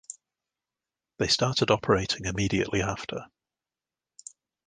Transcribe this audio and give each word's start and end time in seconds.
They 1.19 1.27
started 1.27 1.69
operating 1.69 2.25
immediately 2.25 2.81
after. 2.81 3.27